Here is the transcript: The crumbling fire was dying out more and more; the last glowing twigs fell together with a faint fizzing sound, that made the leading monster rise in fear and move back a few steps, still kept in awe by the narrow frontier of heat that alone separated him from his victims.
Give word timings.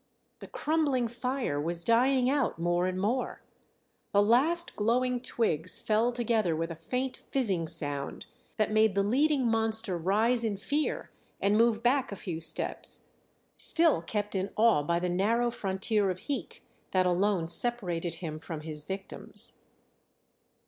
The 0.39 0.47
crumbling 0.47 1.07
fire 1.07 1.61
was 1.61 1.83
dying 1.83 2.27
out 2.27 2.57
more 2.57 2.87
and 2.87 2.99
more; 2.99 3.43
the 4.13 4.23
last 4.23 4.75
glowing 4.75 5.19
twigs 5.21 5.79
fell 5.79 6.11
together 6.11 6.55
with 6.55 6.71
a 6.71 6.75
faint 6.75 7.15
fizzing 7.17 7.67
sound, 7.67 8.25
that 8.57 8.71
made 8.71 8.95
the 8.95 9.03
leading 9.03 9.45
monster 9.45 9.99
rise 9.99 10.43
in 10.43 10.57
fear 10.57 11.11
and 11.39 11.55
move 11.55 11.83
back 11.83 12.11
a 12.11 12.15
few 12.15 12.39
steps, 12.39 13.09
still 13.57 14.01
kept 14.01 14.33
in 14.33 14.49
awe 14.55 14.81
by 14.81 14.97
the 14.97 15.07
narrow 15.07 15.51
frontier 15.51 16.09
of 16.09 16.17
heat 16.21 16.61
that 16.93 17.05
alone 17.05 17.47
separated 17.47 18.15
him 18.15 18.39
from 18.39 18.61
his 18.61 18.85
victims. 18.85 19.59